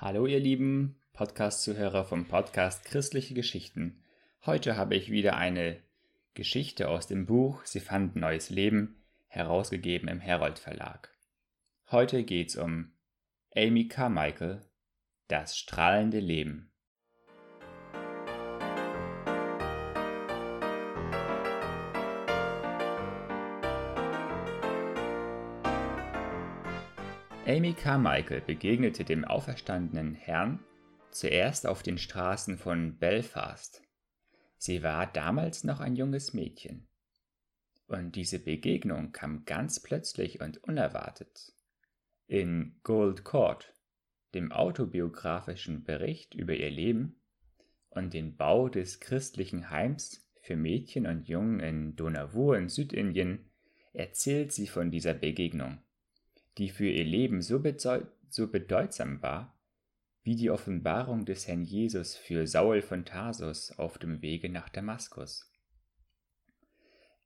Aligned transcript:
Hallo 0.00 0.26
ihr 0.26 0.38
lieben 0.38 0.94
Podcast-Zuhörer 1.12 2.04
vom 2.04 2.24
Podcast 2.24 2.84
Christliche 2.84 3.34
Geschichten. 3.34 4.00
Heute 4.46 4.76
habe 4.76 4.94
ich 4.94 5.10
wieder 5.10 5.36
eine 5.36 5.80
Geschichte 6.34 6.88
aus 6.88 7.08
dem 7.08 7.26
Buch 7.26 7.64
Sie 7.64 7.80
fanden 7.80 8.20
neues 8.20 8.48
Leben, 8.48 9.02
herausgegeben 9.26 10.08
im 10.08 10.20
Herold 10.20 10.60
Verlag. 10.60 11.12
Heute 11.90 12.22
geht's 12.22 12.54
um 12.54 12.92
Amy 13.56 13.88
Carmichael, 13.88 14.62
das 15.26 15.58
strahlende 15.58 16.20
Leben. 16.20 16.70
Amy 27.48 27.72
Carmichael 27.72 28.42
begegnete 28.42 29.06
dem 29.06 29.24
auferstandenen 29.24 30.14
Herrn 30.14 30.62
zuerst 31.10 31.66
auf 31.66 31.82
den 31.82 31.96
Straßen 31.96 32.58
von 32.58 32.98
Belfast. 32.98 33.80
Sie 34.58 34.82
war 34.82 35.06
damals 35.06 35.64
noch 35.64 35.80
ein 35.80 35.96
junges 35.96 36.34
Mädchen. 36.34 36.86
Und 37.86 38.16
diese 38.16 38.38
Begegnung 38.38 39.12
kam 39.12 39.46
ganz 39.46 39.80
plötzlich 39.80 40.42
und 40.42 40.62
unerwartet. 40.62 41.54
In 42.26 42.80
Gold 42.82 43.24
Court, 43.24 43.72
dem 44.34 44.52
autobiografischen 44.52 45.84
Bericht 45.84 46.34
über 46.34 46.52
ihr 46.52 46.70
Leben 46.70 47.18
und 47.88 48.12
den 48.12 48.36
Bau 48.36 48.68
des 48.68 49.00
christlichen 49.00 49.70
Heims 49.70 50.28
für 50.42 50.56
Mädchen 50.56 51.06
und 51.06 51.26
Jungen 51.28 51.60
in 51.60 51.96
Donavur 51.96 52.58
in 52.58 52.68
Südindien, 52.68 53.50
erzählt 53.94 54.52
sie 54.52 54.66
von 54.66 54.90
dieser 54.90 55.14
Begegnung 55.14 55.78
die 56.58 56.68
für 56.68 56.88
ihr 56.88 57.04
Leben 57.04 57.40
so, 57.40 57.62
so 58.28 58.48
bedeutsam 58.48 59.22
war, 59.22 59.58
wie 60.22 60.36
die 60.36 60.50
Offenbarung 60.50 61.24
des 61.24 61.48
Herrn 61.48 61.62
Jesus 61.62 62.16
für 62.16 62.46
Saul 62.46 62.82
von 62.82 63.04
Tarsus 63.04 63.72
auf 63.78 63.98
dem 63.98 64.20
Wege 64.20 64.50
nach 64.50 64.68
Damaskus. 64.68 65.50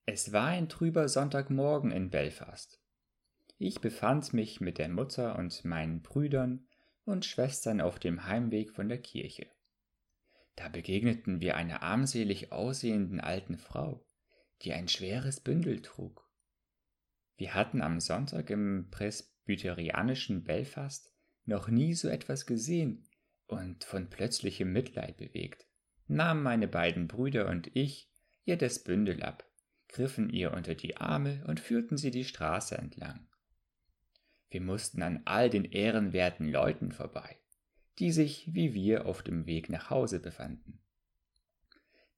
Es 0.05 0.33
war 0.33 0.48
ein 0.48 0.69
trüber 0.69 1.08
Sonntagmorgen 1.08 1.91
in 1.91 2.11
Belfast. 2.11 2.80
Ich 3.58 3.80
befand 3.80 4.33
mich 4.33 4.61
mit 4.61 4.78
der 4.78 4.89
Mutter 4.89 5.39
und 5.39 5.64
meinen 5.64 6.02
Brüdern 6.02 6.67
und 7.05 7.24
Schwestern 7.24 7.80
auf 7.80 7.98
dem 7.98 8.27
Heimweg 8.27 8.72
von 8.72 8.89
der 8.89 8.98
Kirche. 8.98 9.46
Da 10.56 10.69
begegneten 10.69 11.41
wir 11.41 11.56
einer 11.56 11.83
armselig 11.83 12.52
aussehenden 12.52 13.20
alten 13.20 13.56
Frau, 13.56 14.05
die 14.62 14.72
ein 14.72 14.89
schweres 14.89 15.41
Bündel 15.41 15.80
trug. 15.80 16.28
Wir 17.36 17.55
hatten 17.55 17.83
am 17.83 18.00
Sonntag 18.00 18.50
im 18.50 18.88
presbyterianischen 18.91 20.44
Belfast 20.44 21.12
noch 21.44 21.69
nie 21.69 21.94
so 21.94 22.08
etwas 22.08 22.47
gesehen 22.47 23.05
und 23.47 23.84
von 23.84 24.08
plötzlichem 24.08 24.72
Mitleid 24.72 25.16
bewegt, 25.16 25.66
nahmen 26.06 26.42
meine 26.42 26.69
beiden 26.69 27.08
Brüder 27.08 27.48
und 27.48 27.70
ich 27.74 28.11
ihr 28.44 28.56
das 28.56 28.83
Bündel 28.83 29.22
ab, 29.22 29.48
griffen 29.89 30.30
ihr 30.30 30.52
unter 30.52 30.74
die 30.74 30.97
Arme 30.97 31.44
und 31.47 31.61
führten 31.61 31.97
sie 31.97 32.11
die 32.11 32.24
Straße 32.24 32.77
entlang. 32.77 33.27
Wir 34.50 34.61
mussten 34.61 35.02
an 35.02 35.22
all 35.24 35.48
den 35.48 35.64
ehrenwerten 35.64 36.48
Leuten 36.48 36.92
vorbei, 36.92 37.39
die 37.98 38.12
sich 38.12 38.52
wie 38.52 38.74
wir 38.74 39.06
auf 39.06 39.22
dem 39.22 39.46
Weg 39.46 39.70
nach 39.70 39.91
Hause 39.91 40.20
befanden. 40.20 40.80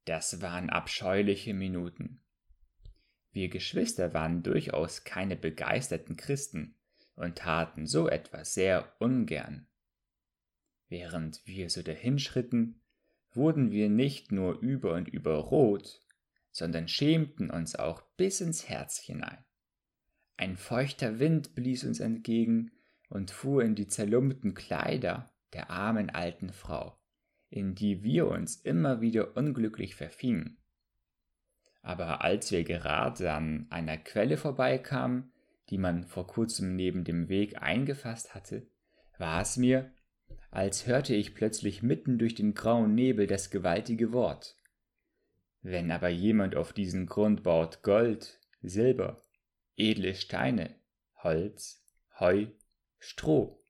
Das 0.05 0.43
waren 0.43 0.69
abscheuliche 0.69 1.55
Minuten. 1.55 2.23
Wir 3.35 3.49
Geschwister 3.49 4.15
waren 4.15 4.45
durchaus 4.45 5.03
keine 5.03 5.35
begeisterten 5.35 6.17
Christen 6.17 6.77
und 7.17 7.37
taten 7.37 7.89
so 7.89 8.09
etwas 8.09 8.55
sehr 8.55 8.95
ungern. 9.01 9.67
Während 10.89 11.45
wir 11.45 11.69
so 11.69 11.83
dahinschritten, 11.83 12.81
wurden 13.33 13.73
wir 13.73 13.89
nicht 13.89 14.31
nur 14.31 14.61
über 14.61 14.95
und 14.95 15.09
über 15.09 15.35
rot, 15.35 16.01
sondern 16.53 16.87
schämten 16.87 17.51
uns 17.51 17.75
auch 17.75 18.03
bis 18.17 18.41
ins 18.41 18.69
Herz 18.69 18.99
hinein. 18.99 19.44
Ein 20.37 20.56
feuchter 20.56 21.19
Wind 21.19 21.56
blies 21.56 21.83
uns 21.83 21.99
entgegen 21.99 22.71
und 23.09 23.33
fuhr 23.33 23.65
in 23.65 23.75
die 23.75 23.89
zerlumpten 23.89 24.55
Kleider 24.55 25.34
der 25.55 25.71
armen 25.71 26.09
alten 26.09 26.53
Frau, 26.53 26.97
in 27.50 27.75
die 27.75 28.05
wir 28.05 28.28
uns 28.28 28.55
immer 28.55 29.00
wieder 29.00 29.37
unglücklich 29.37 29.97
verfingen. 29.97 30.63
Aber 31.84 32.25
als 32.25 32.50
wir 32.50 32.65
gerade 32.65 33.31
an 33.31 33.67
einer 33.69 33.99
Quelle 33.99 34.39
vorbeikamen, 34.39 35.31
die 35.69 35.77
man 35.77 36.05
vor 36.05 36.27
kurzem 36.27 36.75
neben 36.77 37.05
dem 37.05 37.28
Weg 37.28 37.61
eingefasst 37.61 38.34
hatte, 38.34 38.67
war 39.19 39.43
es 39.43 39.59
mir, 39.59 39.93
als 40.50 40.87
hörte 40.87 41.15
ich 41.15 41.34
plötzlich 41.34 41.83
mitten 41.83 42.19
durch 42.19 42.34
den 42.34 42.55
grauen 42.55 42.94
Nebel 42.94 43.27
das 43.27 43.50
gewaltige 43.50 44.15
Wort. 44.15 44.56
Wenn 45.61 45.91
aber 45.91 46.09
jemand 46.09 46.56
auf 46.56 46.73
diesen 46.73 47.05
Grund 47.05 47.43
baut 47.43 47.83
Gold, 47.83 48.41
Silber, 48.62 49.23
edle 49.77 50.15
Steine, 50.15 50.75
Holz, 51.23 51.84
Heu, 52.19 52.47
Stroh, 52.99 53.62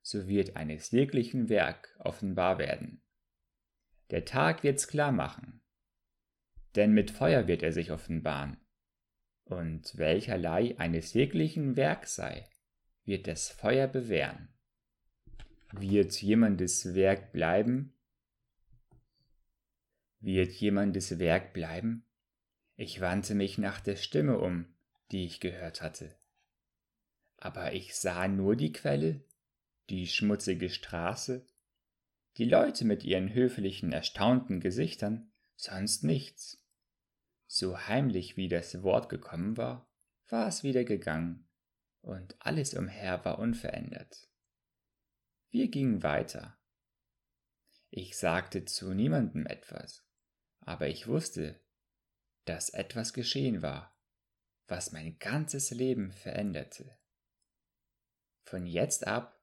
so 0.00 0.26
wird 0.26 0.56
eines 0.56 0.90
jeglichen 0.90 1.48
Werk 1.48 1.96
offenbar 2.00 2.58
werden. 2.58 3.02
Der 4.10 4.24
Tag 4.24 4.64
wird's 4.64 4.88
klar 4.88 5.12
machen, 5.12 5.61
denn 6.76 6.92
mit 6.92 7.10
Feuer 7.10 7.46
wird 7.46 7.62
er 7.62 7.72
sich 7.72 7.90
offenbaren. 7.90 8.56
Und 9.44 9.96
welcherlei 9.98 10.78
eines 10.78 11.12
jeglichen 11.12 11.76
Werk 11.76 12.06
sei, 12.06 12.48
wird 13.04 13.26
das 13.26 13.48
Feuer 13.48 13.88
bewähren. 13.88 14.48
Wird 15.72 16.20
jemandes 16.20 16.94
Werk 16.94 17.32
bleiben? 17.32 17.94
Wird 20.20 20.52
jemandes 20.52 21.18
Werk 21.18 21.52
bleiben? 21.52 22.04
Ich 22.76 23.00
wandte 23.00 23.34
mich 23.34 23.58
nach 23.58 23.80
der 23.80 23.96
Stimme 23.96 24.38
um, 24.38 24.66
die 25.10 25.24
ich 25.24 25.40
gehört 25.40 25.82
hatte. 25.82 26.14
Aber 27.36 27.72
ich 27.72 27.96
sah 27.96 28.28
nur 28.28 28.54
die 28.54 28.72
Quelle, 28.72 29.24
die 29.90 30.06
schmutzige 30.06 30.70
Straße, 30.70 31.44
die 32.36 32.44
Leute 32.44 32.84
mit 32.84 33.04
ihren 33.04 33.34
höflichen, 33.34 33.92
erstaunten 33.92 34.60
Gesichtern, 34.60 35.32
sonst 35.56 36.04
nichts. 36.04 36.61
So 37.54 37.78
heimlich 37.86 38.38
wie 38.38 38.48
das 38.48 38.82
Wort 38.82 39.10
gekommen 39.10 39.58
war, 39.58 39.86
war 40.28 40.48
es 40.48 40.62
wieder 40.62 40.84
gegangen, 40.84 41.50
und 42.00 42.34
alles 42.38 42.72
umher 42.72 43.26
war 43.26 43.38
unverändert. 43.38 44.26
Wir 45.50 45.68
gingen 45.68 46.02
weiter. 46.02 46.58
Ich 47.90 48.16
sagte 48.16 48.64
zu 48.64 48.94
niemandem 48.94 49.44
etwas, 49.44 50.02
aber 50.60 50.88
ich 50.88 51.08
wusste, 51.08 51.60
dass 52.46 52.70
etwas 52.70 53.12
geschehen 53.12 53.60
war, 53.60 53.94
was 54.66 54.92
mein 54.92 55.18
ganzes 55.18 55.72
Leben 55.72 56.10
veränderte. 56.10 56.96
Von 58.44 58.64
jetzt 58.64 59.06
ab 59.06 59.38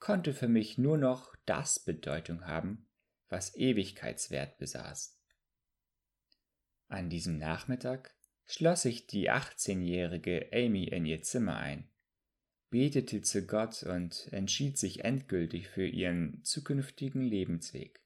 konnte 0.00 0.34
für 0.34 0.48
mich 0.48 0.78
nur 0.78 0.98
noch 0.98 1.36
das 1.46 1.78
Bedeutung 1.78 2.44
haben, 2.44 2.88
was 3.28 3.54
Ewigkeitswert 3.54 4.58
besaß. 4.58 5.21
An 6.92 7.08
diesem 7.08 7.38
Nachmittag 7.38 8.14
schloss 8.44 8.82
sich 8.82 9.06
die 9.06 9.30
18-jährige 9.30 10.50
Amy 10.52 10.84
in 10.84 11.06
ihr 11.06 11.22
Zimmer 11.22 11.56
ein, 11.56 11.88
betete 12.68 13.22
zu 13.22 13.46
Gott 13.46 13.82
und 13.82 14.28
entschied 14.30 14.76
sich 14.76 15.02
endgültig 15.02 15.68
für 15.68 15.86
ihren 15.86 16.44
zukünftigen 16.44 17.22
Lebensweg. 17.22 18.02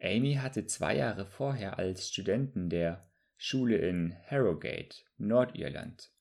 Amy 0.00 0.36
hatte 0.36 0.64
zwei 0.64 0.96
Jahre 0.96 1.26
vorher 1.26 1.78
als 1.78 2.08
Studentin 2.08 2.70
der 2.70 3.12
Schule 3.36 3.76
in 3.76 4.16
Harrogate, 4.24 5.04
Nordirland, 5.18 6.14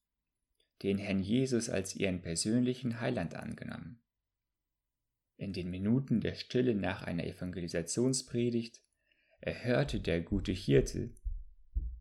den 0.81 0.97
Herrn 0.97 1.23
Jesus 1.23 1.69
als 1.69 1.95
ihren 1.95 2.22
persönlichen 2.22 3.00
Heiland 3.00 3.33
angenommen. 3.33 4.03
In 5.38 5.53
den 5.53 5.69
Minuten 5.69 6.19
der 6.19 6.35
Stille 6.35 6.75
nach 6.75 7.01
einer 7.03 7.24
Evangelisationspredigt 7.24 8.82
erhörte 9.45 10.00
der 10.00 10.22
gute 10.22 10.54
Hirte, 10.54 11.10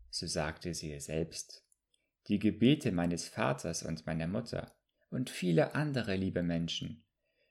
so 0.09 0.27
sagte 0.27 0.73
sie 0.73 0.97
selbst, 0.99 1.65
die 2.27 2.39
Gebete 2.39 2.91
meines 2.91 3.27
Vaters 3.27 3.83
und 3.83 4.05
meiner 4.05 4.27
Mutter 4.27 4.73
und 5.09 5.29
viele 5.29 5.75
andere 5.75 6.15
liebe 6.15 6.41
Menschen 6.41 7.03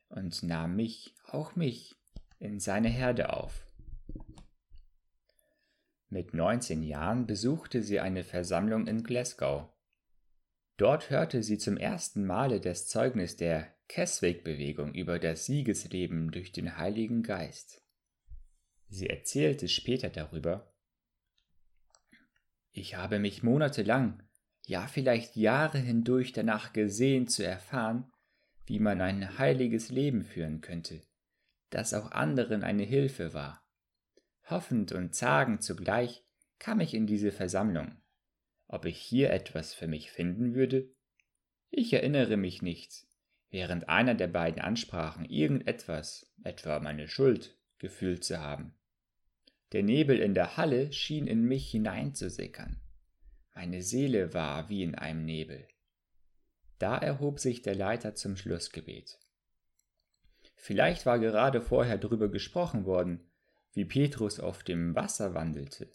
und 0.09 0.43
nahm 0.43 0.77
mich, 0.77 1.15
auch 1.27 1.57
mich, 1.57 1.95
in 2.39 2.59
seine 2.59 2.89
Herde 2.89 3.35
auf. 3.35 3.67
Mit 6.09 6.33
19 6.35 6.83
Jahren 6.83 7.27
besuchte 7.27 7.83
sie 7.83 8.01
eine 8.01 8.25
Versammlung 8.25 8.87
in 8.87 9.03
Glasgow. 9.03 9.69
Dort 10.79 11.11
hörte 11.11 11.43
sie 11.43 11.59
zum 11.59 11.77
ersten 11.77 12.25
Male 12.25 12.61
das 12.61 12.89
Zeugnis 12.89 13.37
der 13.37 13.75
Keswick-Bewegung 13.89 14.95
über 14.95 15.19
das 15.19 15.45
Siegesleben 15.45 16.31
durch 16.31 16.53
den 16.53 16.79
Heiligen 16.79 17.23
Geist. 17.23 17.83
Sie 18.93 19.09
erzählte 19.09 19.69
später 19.69 20.11
darüber, 20.11 20.73
ich 22.71 22.95
habe 22.95 23.19
mich 23.19 23.43
monatelang, 23.43 24.23
ja 24.67 24.87
vielleicht 24.87 25.37
Jahre 25.37 25.79
hindurch 25.79 26.33
danach 26.33 26.73
gesehen 26.73 27.27
zu 27.27 27.45
erfahren, 27.45 28.11
wie 28.65 28.79
man 28.79 29.01
ein 29.01 29.39
heiliges 29.39 29.91
Leben 29.91 30.25
führen 30.25 30.61
könnte 30.61 31.03
das 31.73 31.95
auch 31.95 32.13
anderen 32.13 32.63
eine 32.63 32.85
Hilfe 32.85 33.33
war. 33.35 33.67
Hoffend 34.49 34.93
und 34.93 35.15
zagend 35.15 35.63
zugleich 35.63 36.23
kam 36.59 36.81
ich 36.81 36.95
in 36.95 37.07
diese 37.07 37.33
Versammlung. 37.33 37.97
Ob 38.69 38.85
ich 38.85 38.99
hier 38.99 39.31
etwas 39.31 39.75
für 39.75 39.89
mich 39.89 40.11
finden 40.11 40.55
würde? 40.55 40.95
Ich 41.71 41.93
erinnere 41.93 42.37
mich 42.37 42.63
nicht, 42.63 43.07
während 43.51 43.89
einer 43.89 44.15
der 44.15 44.29
beiden 44.29 44.61
Ansprachen 44.61 45.25
irgendetwas, 45.25 46.31
etwa 46.45 46.79
meine 46.79 47.09
Schuld, 47.09 47.59
gefühlt 47.79 48.23
zu 48.23 48.41
haben. 48.41 48.75
Der 49.73 49.83
Nebel 49.83 50.19
in 50.19 50.35
der 50.35 50.59
Halle 50.59 50.93
schien 50.93 51.27
in 51.27 51.45
mich 51.45 51.71
hineinzusickern. 51.71 52.81
Meine 53.55 53.83
Seele 53.83 54.35
war 54.35 54.69
wie 54.69 54.83
in 54.83 54.95
einem 54.95 55.25
Nebel. 55.25 55.67
Da 56.79 56.99
erhob 56.99 57.41
sich 57.41 57.63
der 57.63 57.75
Leiter 57.75 58.15
zum 58.15 58.37
Schlussgebet. 58.37 59.19
Vielleicht 60.57 61.07
war 61.07 61.19
gerade 61.19 61.63
vorher 61.63 61.97
darüber 61.97 62.29
gesprochen 62.29 62.85
worden, 62.85 63.31
wie 63.73 63.85
Petrus 63.85 64.41
auf 64.41 64.63
dem 64.63 64.95
Wasser 64.95 65.33
wandelte, 65.33 65.91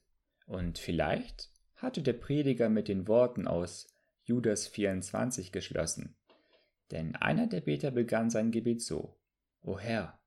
und 0.48 0.80
vielleicht 0.80 1.52
hatte 1.76 2.02
der 2.02 2.14
Prediger 2.14 2.70
mit 2.70 2.88
den 2.88 3.08
Worten 3.08 3.48
aus 3.48 3.94
Judas 4.24 4.68
24 4.68 5.52
geschlossen, 5.52 6.16
denn 6.92 7.16
einer 7.16 7.48
der 7.48 7.62
Beter 7.62 7.92
begann 7.92 8.30
sein 8.30 8.52
Gebet 8.52 8.82
so, 8.82 9.20
O 9.62 9.78
Herr, 9.78 10.20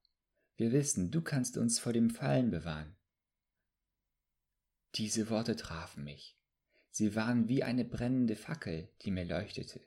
wir 0.57 0.73
wissen, 0.73 1.11
du 1.11 1.23
kannst 1.23 1.57
uns 1.57 1.81
vor 1.81 1.93
dem 1.93 2.11
Fallen 2.11 2.51
bewahren. 2.51 2.97
Diese 4.97 5.31
Worte 5.31 5.57
trafen 5.57 6.05
mich. 6.05 6.37
Sie 6.91 7.15
waren 7.15 7.49
wie 7.49 7.63
eine 7.63 7.85
brennende 7.85 8.37
Fackel, 8.37 8.89
die 9.03 9.11
mir 9.11 9.25
leuchtete. 9.25 9.81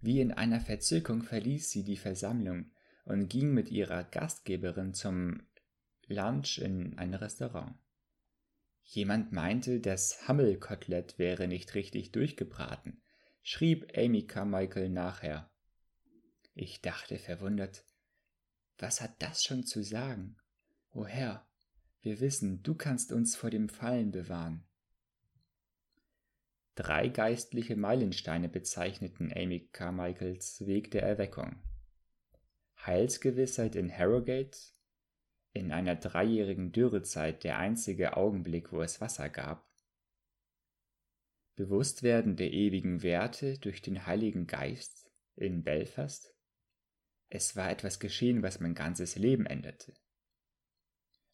Wie 0.00 0.20
in 0.20 0.32
einer 0.32 0.60
Verzückung 0.60 1.22
verließ 1.22 1.70
sie 1.70 1.84
die 1.84 1.96
Versammlung 1.96 2.72
und 3.04 3.28
ging 3.28 3.54
mit 3.54 3.70
ihrer 3.70 4.02
Gastgeberin 4.02 4.94
zum 4.94 5.46
Lunch 6.08 6.58
in 6.58 6.98
ein 6.98 7.14
Restaurant. 7.14 7.76
Jemand 8.82 9.30
meinte, 9.32 9.80
das 9.80 10.26
Hammelkotelett 10.26 11.18
wäre 11.18 11.46
nicht 11.46 11.74
richtig 11.74 12.10
durchgebraten, 12.10 13.00
schrieb 13.42 13.96
Amy 13.96 14.26
Carmichael 14.26 14.88
nachher. 14.88 15.50
Ich 16.54 16.82
dachte 16.82 17.18
verwundert, 17.18 17.84
was 18.78 19.00
hat 19.00 19.14
das 19.20 19.42
schon 19.44 19.64
zu 19.64 19.82
sagen? 19.84 20.36
O 20.90 21.06
Herr, 21.06 21.46
wir 22.02 22.20
wissen, 22.20 22.62
du 22.62 22.74
kannst 22.74 23.12
uns 23.12 23.36
vor 23.36 23.50
dem 23.50 23.68
Fallen 23.68 24.10
bewahren. 24.10 24.64
Drei 26.74 27.08
geistliche 27.08 27.76
Meilensteine 27.76 28.48
bezeichneten 28.48 29.32
Amy 29.34 29.68
Carmichaels 29.72 30.66
Weg 30.66 30.90
der 30.90 31.02
Erweckung. 31.02 31.62
Heilsgewissheit 32.84 33.76
in 33.76 33.96
Harrogate, 33.96 34.58
in 35.52 35.70
einer 35.70 35.94
dreijährigen 35.94 36.72
Dürrezeit 36.72 37.44
der 37.44 37.58
einzige 37.58 38.16
Augenblick, 38.16 38.72
wo 38.72 38.82
es 38.82 39.00
Wasser 39.00 39.28
gab. 39.28 39.70
Bewusstwerden 41.54 42.36
der 42.36 42.50
ewigen 42.52 43.02
Werte 43.02 43.58
durch 43.58 43.82
den 43.82 44.06
Heiligen 44.06 44.46
Geist 44.46 45.10
in 45.36 45.62
Belfast. 45.62 46.34
Es 47.28 47.54
war 47.54 47.70
etwas 47.70 48.00
geschehen, 48.00 48.42
was 48.42 48.58
mein 48.58 48.74
ganzes 48.74 49.16
Leben 49.16 49.46
änderte. 49.46 49.92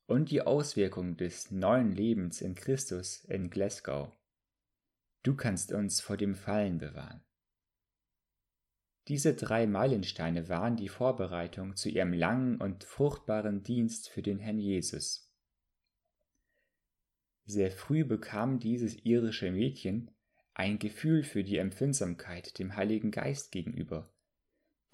Und 0.08 0.30
die 0.30 0.40
Auswirkung 0.40 1.18
des 1.18 1.50
neuen 1.50 1.92
Lebens 1.92 2.40
in 2.40 2.54
Christus 2.54 3.24
in 3.26 3.50
Glasgow 3.50 4.10
Du 5.22 5.36
kannst 5.36 5.70
uns 5.70 6.00
vor 6.00 6.16
dem 6.16 6.34
Fallen 6.34 6.78
bewahren. 6.78 7.22
Diese 9.08 9.34
drei 9.34 9.66
Meilensteine 9.66 10.48
waren 10.48 10.76
die 10.76 10.88
Vorbereitung 10.88 11.76
zu 11.76 11.90
ihrem 11.90 12.14
langen 12.14 12.58
und 12.58 12.84
fruchtbaren 12.84 13.62
Dienst 13.62 14.08
für 14.08 14.22
den 14.22 14.38
Herrn 14.38 14.58
Jesus. 14.58 15.30
Sehr 17.44 17.70
früh 17.70 18.02
bekam 18.02 18.60
dieses 18.60 19.04
irische 19.04 19.50
Mädchen 19.50 20.10
ein 20.54 20.78
Gefühl 20.78 21.22
für 21.22 21.44
die 21.44 21.58
Empfindsamkeit 21.58 22.58
dem 22.58 22.76
Heiligen 22.76 23.10
Geist 23.10 23.52
gegenüber, 23.52 24.10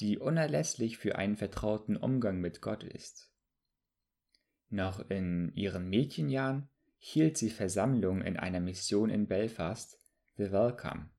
die 0.00 0.18
unerlässlich 0.18 0.98
für 0.98 1.14
einen 1.14 1.36
vertrauten 1.36 1.96
Umgang 1.96 2.40
mit 2.40 2.60
Gott 2.60 2.82
ist. 2.82 3.33
Noch 4.70 5.08
in 5.10 5.52
ihren 5.54 5.88
Mädchenjahren 5.88 6.68
hielt 6.98 7.36
sie 7.36 7.50
Versammlung 7.50 8.22
in 8.22 8.36
einer 8.36 8.60
Mission 8.60 9.10
in 9.10 9.26
Belfast 9.26 9.98
The 10.36 10.50
Welcome. 10.50 11.10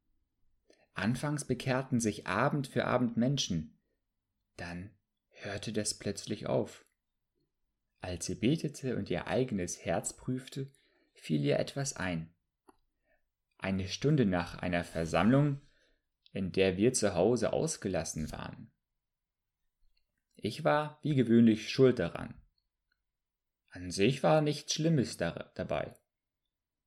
Anfangs 0.94 1.46
bekehrten 1.46 2.00
sich 2.00 2.26
Abend 2.26 2.68
für 2.68 2.86
Abend 2.86 3.18
Menschen, 3.18 3.78
dann 4.58 4.92
hörte 5.30 5.74
das 5.74 5.94
plötzlich 5.94 6.48
auf. 6.48 6.86
Als 8.02 8.26
sie 8.26 8.36
betete 8.36 8.96
und 8.96 9.10
ihr 9.10 9.28
eigenes 9.28 9.84
Herz 9.84 10.16
prüfte, 10.16 10.72
fiel 11.14 11.44
ihr 11.44 11.60
etwas 11.60 11.96
ein. 11.96 12.34
Eine 13.58 13.88
Stunde 13.88 14.26
nach 14.26 14.60
einer 14.60 14.84
Versammlung, 14.84 15.60
in 16.32 16.52
der 16.52 16.78
wir 16.78 16.94
zu 16.94 17.16
Hause 17.16 17.52
ausgelassen 17.54 18.32
waren. 18.32 18.72
Ich 20.36 20.64
war 20.64 21.00
wie 21.02 21.16
gewöhnlich 21.16 21.70
schuld 21.70 22.00
daran. 22.00 22.36
An 23.76 23.92
sich 23.92 24.24
war 24.24 24.42
nichts 24.42 24.74
Schlimmes 24.74 25.18
da 25.18 25.52
dabei 25.56 25.96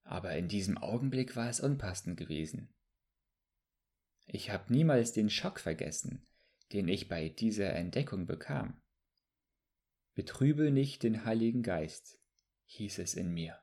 aber 0.08 0.34
in 0.36 0.48
diesem 0.48 0.78
Augenblick 0.78 1.36
war 1.36 1.50
es 1.50 1.60
unpassend 1.60 2.16
gewesen. 2.16 2.74
Ich 4.26 4.50
habe 4.50 4.72
niemals 4.72 5.12
den 5.12 5.28
Schock 5.28 5.60
vergessen, 5.60 6.26
den 6.72 6.88
ich 6.88 7.08
bei 7.08 7.28
dieser 7.28 7.74
Entdeckung 7.74 8.26
bekam. 8.26 8.80
Betrübe 10.14 10.70
nicht 10.70 11.02
den 11.02 11.26
Heiligen 11.26 11.62
Geist, 11.62 12.18
hieß 12.64 13.00
es 13.00 13.14
in 13.14 13.34
mir. 13.34 13.58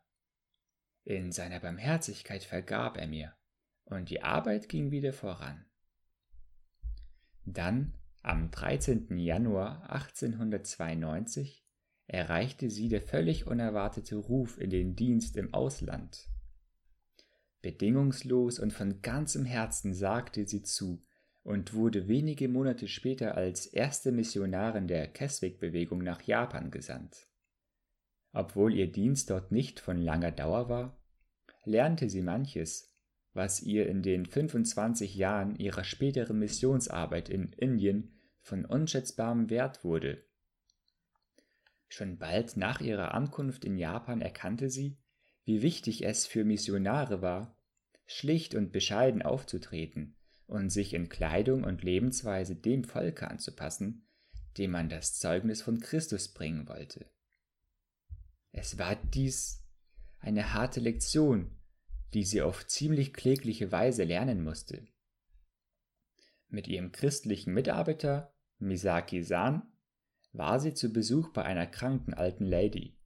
In 1.03 1.31
seiner 1.31 1.59
Barmherzigkeit 1.59 2.43
vergab 2.43 2.97
er 2.97 3.07
mir, 3.07 3.35
und 3.83 4.09
die 4.09 4.21
Arbeit 4.21 4.69
ging 4.69 4.91
wieder 4.91 5.13
voran. 5.13 5.65
Dann, 7.43 7.97
am 8.21 8.51
13. 8.51 9.17
Januar 9.17 9.89
1892, 9.89 11.64
erreichte 12.07 12.69
sie 12.69 12.87
der 12.87 13.01
völlig 13.01 13.47
unerwartete 13.47 14.15
Ruf 14.15 14.59
in 14.59 14.69
den 14.69 14.95
Dienst 14.95 15.37
im 15.37 15.53
Ausland. 15.53 16.29
Bedingungslos 17.61 18.59
und 18.59 18.73
von 18.73 19.01
ganzem 19.01 19.43
Herzen 19.43 19.93
sagte 19.93 20.47
sie 20.47 20.61
zu 20.61 21.01
und 21.43 21.73
wurde 21.73 22.07
wenige 22.07 22.47
Monate 22.47 22.87
später 22.87 23.35
als 23.35 23.65
erste 23.65 24.11
Missionarin 24.11 24.87
der 24.87 25.07
Keswick-Bewegung 25.07 25.99
nach 25.99 26.21
Japan 26.21 26.69
gesandt. 26.71 27.27
Obwohl 28.33 28.75
ihr 28.75 28.91
Dienst 28.91 29.29
dort 29.29 29.51
nicht 29.51 29.79
von 29.79 29.97
langer 29.97 30.31
Dauer 30.31 30.69
war, 30.69 31.01
lernte 31.63 32.09
sie 32.09 32.21
manches, 32.21 32.93
was 33.33 33.61
ihr 33.61 33.87
in 33.87 34.01
den 34.01 34.25
25 34.25 35.15
Jahren 35.15 35.55
ihrer 35.55 35.83
späteren 35.83 36.39
Missionsarbeit 36.39 37.29
in 37.29 37.51
Indien 37.53 38.13
von 38.41 38.65
unschätzbarem 38.65 39.49
Wert 39.49 39.83
wurde. 39.83 40.23
Schon 41.87 42.17
bald 42.17 42.57
nach 42.57 42.81
ihrer 42.81 43.13
Ankunft 43.13 43.63
in 43.65 43.77
Japan 43.77 44.21
erkannte 44.21 44.69
sie, 44.69 44.97
wie 45.43 45.61
wichtig 45.61 46.03
es 46.03 46.25
für 46.25 46.43
Missionare 46.43 47.21
war, 47.21 47.57
schlicht 48.05 48.55
und 48.55 48.71
bescheiden 48.71 49.21
aufzutreten 49.21 50.15
und 50.47 50.69
sich 50.69 50.93
in 50.93 51.09
Kleidung 51.09 51.63
und 51.63 51.83
Lebensweise 51.83 52.55
dem 52.55 52.83
Volke 52.83 53.29
anzupassen, 53.29 54.07
dem 54.57 54.71
man 54.71 54.89
das 54.89 55.19
Zeugnis 55.19 55.61
von 55.61 55.79
Christus 55.79 56.33
bringen 56.33 56.67
wollte. 56.67 57.09
Es 58.51 58.77
war 58.77 58.95
dies 58.95 59.63
eine 60.19 60.53
harte 60.53 60.79
Lektion, 60.79 61.57
die 62.13 62.23
sie 62.23 62.41
auf 62.41 62.65
ziemlich 62.67 63.13
klägliche 63.13 63.71
Weise 63.71 64.03
lernen 64.03 64.43
musste. 64.43 64.87
Mit 66.47 66.67
ihrem 66.67 66.91
christlichen 66.91 67.53
Mitarbeiter 67.53 68.33
Misaki-san 68.59 69.63
war 70.37 70.59
sie 70.59 70.73
zu 70.73 70.91
Besuch 70.91 71.29
bei 71.29 71.43
einer 71.43 71.67
kranken 71.67 72.13
alten 72.13 72.45
Lady. 72.45 72.97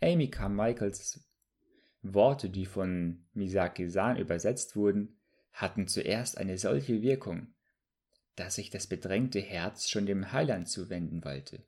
Amy 0.00 0.28
Carmichaels 0.28 1.24
Worte, 2.02 2.50
die 2.50 2.66
von 2.66 3.24
Misaki-san 3.32 4.16
übersetzt 4.16 4.74
wurden, 4.74 5.16
hatten 5.52 5.86
zuerst 5.86 6.38
eine 6.38 6.58
solche 6.58 7.02
Wirkung, 7.02 7.54
dass 8.36 8.56
sich 8.56 8.70
das 8.70 8.86
bedrängte 8.86 9.40
Herz 9.40 9.88
schon 9.88 10.06
dem 10.06 10.32
Heiland 10.32 10.68
zuwenden 10.68 11.24
wollte. 11.24 11.64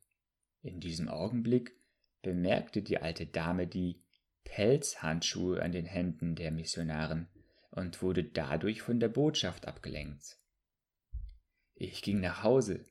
In 0.63 0.81
diesem 0.81 1.09
Augenblick 1.09 1.77
bemerkte 2.23 2.83
die 2.83 2.99
alte 2.99 3.27
Dame 3.27 3.67
die 3.67 4.03
Pelzhandschuhe 4.45 5.63
an 5.63 5.73
den 5.73 5.87
Händen 5.87 6.35
der 6.35 6.51
Missionaren 6.51 7.29
und 7.71 8.03
wurde 8.03 8.25
dadurch 8.25 8.83
von 8.83 8.99
der 8.99 9.09
Botschaft 9.09 9.69
abgelenkt. 9.69 10.39
Ich 11.75 12.03
ging 12.03 12.21
nach 12.21 12.43
Hause, 12.43 12.85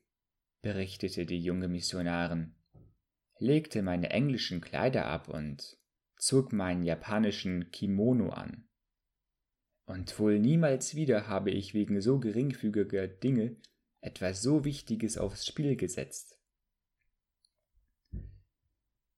berichtete 0.63 1.27
die 1.27 1.43
junge 1.43 1.67
Missionarin, 1.67 2.55
legte 3.37 3.83
meine 3.83 4.09
englischen 4.09 4.61
Kleider 4.61 5.05
ab 5.05 5.27
und 5.27 5.77
zog 6.17 6.53
meinen 6.53 6.83
japanischen 6.83 7.69
Kimono 7.69 8.29
an. 8.29 8.67
Und 9.85 10.17
wohl 10.17 10.39
niemals 10.39 10.95
wieder 10.95 11.27
habe 11.27 11.51
ich 11.51 11.73
wegen 11.73 12.01
so 12.01 12.17
geringfügiger 12.17 13.07
Dinge 13.07 13.57
etwas 13.99 14.41
so 14.41 14.63
Wichtiges 14.63 15.17
aufs 15.17 15.45
Spiel 15.45 15.75
gesetzt. 15.75 16.39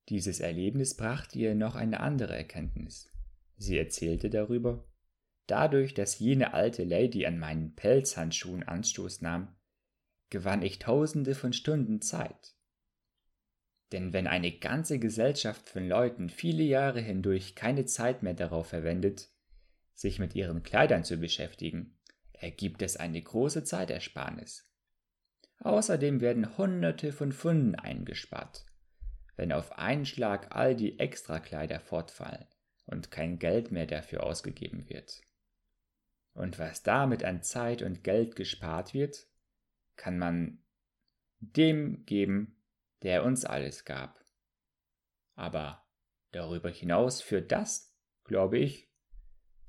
Dieses 0.10 0.40
Erlebnis 0.40 0.98
brachte 0.98 1.38
ihr 1.38 1.56
noch 1.56 1.76
eine 1.76 2.00
andere 2.00 2.36
Erkenntnis. 2.36 3.12
Sie 3.58 3.78
erzählte 3.78 4.32
darüber, 4.32 4.88
dadurch, 5.46 5.94
dass 5.94 6.20
jene 6.20 6.54
alte 6.54 6.84
Lady 6.84 7.28
an 7.28 7.38
meinen 7.38 7.76
Pelzhandschuhen 7.76 8.64
Anstoß 8.64 9.22
nahm, 9.22 9.55
gewann 10.30 10.62
ich 10.62 10.80
tausende 10.80 11.36
von 11.36 11.54
Stunden 11.54 12.02
Zeit. 12.02 12.56
Denn 13.92 14.14
wenn 14.14 14.28
eine 14.28 14.52
ganze 14.52 15.00
Gesellschaft 15.00 15.70
von 15.70 15.88
Leuten 15.88 16.30
viele 16.30 16.64
Jahre 16.64 17.00
hindurch 17.00 17.56
keine 17.56 17.86
Zeit 17.86 18.24
mehr 18.24 18.34
darauf 18.34 18.68
verwendet, 18.68 19.30
sich 19.94 20.20
mit 20.20 20.36
ihren 20.36 20.64
Kleidern 20.64 21.04
zu 21.04 21.18
beschäftigen, 21.18 21.98
ergibt 22.34 22.82
es 22.82 22.98
eine 22.98 23.22
große 23.22 23.64
Zeitersparnis. 23.64 24.70
Außerdem 25.60 26.20
werden 26.20 26.58
Hunderte 26.58 27.14
von 27.14 27.32
Pfunden 27.32 27.76
eingespart, 27.76 28.66
wenn 29.36 29.52
auf 29.52 29.78
einen 29.78 30.06
Schlag 30.06 30.54
all 30.54 30.76
die 30.76 31.00
Extrakleider 31.00 31.80
fortfallen 31.80 32.46
und 32.86 33.12
kein 33.12 33.40
Geld 33.40 33.72
mehr 33.72 33.88
dafür 33.88 34.24
ausgegeben 34.24 34.90
wird. 34.90 35.22
Und 36.34 36.60
was 36.60 36.84
damit 36.84 37.24
an 37.24 37.42
Zeit 37.42 37.82
und 37.82 38.04
Geld 38.04 38.36
gespart 38.36 38.94
wird, 38.94 39.28
kann 39.96 40.18
man 40.18 40.64
dem 41.40 42.06
geben, 42.06 42.62
der 43.04 43.24
uns 43.24 43.46
alles 43.46 43.86
gab. 43.86 44.24
Aber 45.36 45.86
darüber 46.32 46.70
hinaus 46.70 47.22
führt 47.22 47.52
das, 47.52 47.96
glaube 48.24 48.58
ich, 48.58 48.92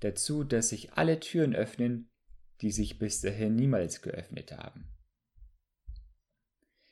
dazu, 0.01 0.45
dass 0.45 0.71
sich 0.71 0.95
alle 0.95 1.21
Türen 1.21 1.55
öffnen, 1.55 2.11
die 2.61 2.71
sich 2.71 2.99
bis 2.99 3.21
dahin 3.21 3.57
niemals 3.57 4.03
geöffnet 4.03 4.53
haben. 4.53 4.91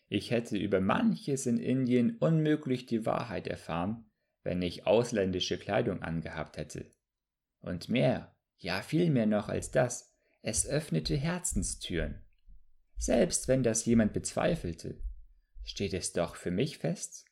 Ich 0.09 0.31
hätte 0.31 0.57
über 0.57 0.81
manches 0.81 1.47
in 1.47 1.59
Indien 1.59 2.19
unmöglich 2.19 2.87
die 2.87 3.07
Wahrheit 3.07 3.47
erfahren, 3.47 4.11
wenn 4.43 4.61
ich 4.61 4.87
ausländische 4.87 5.59
Kleidung 5.59 6.03
angehabt 6.03 6.59
hätte. 6.59 6.91
Und 7.61 7.88
mehr, 7.88 8.37
ja 8.59 8.83
viel 8.83 9.11
mehr 9.11 9.26
noch 9.26 9.49
als 9.49 9.71
das, 9.71 10.14
es 10.43 10.67
öffnete 10.67 11.17
Herzenstüren. 11.17 12.24
Selbst 12.96 13.48
wenn 13.48 13.62
das 13.62 13.84
jemand 13.84 14.12
bezweifelte, 14.12 15.00
steht 15.64 15.94
es 15.94 16.12
doch 16.12 16.36
für 16.36 16.50
mich 16.50 16.78
fest. 16.78 17.26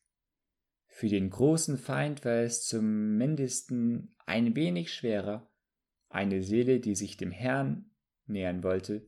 Für 0.86 1.08
den 1.08 1.30
großen 1.30 1.78
Feind 1.78 2.24
war 2.24 2.42
es 2.42 2.66
zum 2.66 3.16
mindesten 3.16 4.14
ein 4.26 4.54
wenig 4.54 4.92
schwerer, 4.92 5.50
eine 6.08 6.42
Seele, 6.42 6.80
die 6.80 6.94
sich 6.94 7.16
dem 7.16 7.30
Herrn 7.30 7.90
nähern 8.26 8.62
wollte, 8.62 9.06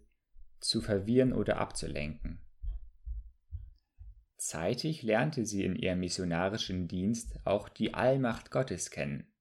zu 0.60 0.80
verwirren 0.80 1.32
oder 1.32 1.58
abzulenken. 1.58 2.40
Zeitig 4.36 5.02
lernte 5.02 5.44
sie 5.46 5.64
in 5.64 5.76
ihrem 5.76 6.00
missionarischen 6.00 6.88
Dienst 6.88 7.38
auch 7.44 7.68
die 7.68 7.94
Allmacht 7.94 8.50
Gottes 8.50 8.90
kennen. 8.90 9.32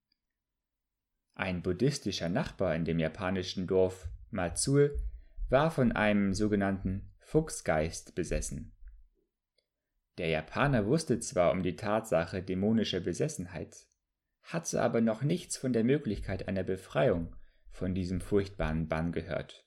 Ein 1.35 1.61
buddhistischer 1.61 2.29
Nachbar 2.29 2.75
in 2.75 2.85
dem 2.85 2.99
japanischen 2.99 3.67
Dorf 3.67 4.07
Matsue 4.29 4.97
war 5.53 5.69
von 5.69 5.91
einem 5.91 6.33
sogenannten 6.33 7.13
Fuchsgeist 7.19 8.15
besessen. 8.15 8.73
Der 10.17 10.27
Japaner 10.27 10.87
wusste 10.87 11.19
zwar 11.19 11.51
um 11.51 11.61
die 11.61 11.75
Tatsache 11.75 12.41
dämonischer 12.41 12.99
Besessenheit, 12.99 13.87
hatte 14.41 14.81
aber 14.81 14.99
noch 14.99 15.21
nichts 15.21 15.55
von 15.55 15.71
der 15.71 15.83
Möglichkeit 15.83 16.47
einer 16.47 16.63
Befreiung 16.63 17.35
von 17.69 17.93
diesem 17.93 18.19
furchtbaren 18.19 18.87
Bann 18.87 19.11
gehört. 19.11 19.63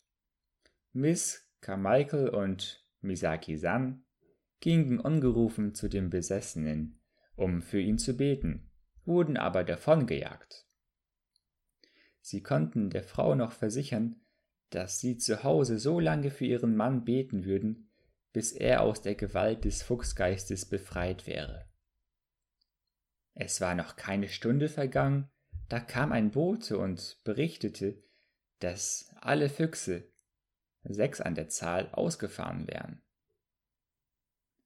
Miss 0.93 1.49
Carmichael 1.61 2.31
und 2.31 2.85
Misaki-san 3.00 4.05
gingen 4.59 4.99
ungerufen 4.99 5.73
zu 5.73 5.88
dem 5.88 6.11
Besessenen, 6.11 7.00
um 7.37 7.62
für 7.62 7.81
ihn 7.81 7.99
zu 7.99 8.16
beten, 8.16 8.73
wurden 9.05 9.37
aber 9.37 9.62
davongejagt. 9.62 10.66
Sie 12.21 12.43
konnten 12.43 12.90
der 12.90 13.05
Frau 13.05 13.37
noch 13.37 13.52
versichern, 13.52 14.25
dass 14.70 15.00
sie 15.00 15.16
zu 15.16 15.44
Hause 15.44 15.78
so 15.78 16.00
lange 16.00 16.30
für 16.30 16.44
ihren 16.44 16.76
Mann 16.76 17.04
beten 17.04 17.44
würden, 17.44 17.90
bis 18.32 18.52
er 18.52 18.82
aus 18.82 19.00
der 19.00 19.14
Gewalt 19.14 19.64
des 19.64 19.82
Fuchsgeistes 19.82 20.66
befreit 20.66 21.26
wäre. 21.26 21.66
Es 23.35 23.61
war 23.61 23.75
noch 23.75 23.96
keine 23.96 24.28
Stunde 24.28 24.68
vergangen, 24.68 25.30
da 25.68 25.80
kam 25.80 26.12
ein 26.12 26.30
Bote 26.30 26.78
und 26.78 27.20
berichtete, 27.25 28.02
dass 28.61 29.14
alle 29.20 29.49
Füchse, 29.49 30.11
sechs 30.85 31.20
an 31.20 31.35
der 31.35 31.49
Zahl, 31.49 31.90
ausgefahren 31.92 32.66
wären. 32.66 33.02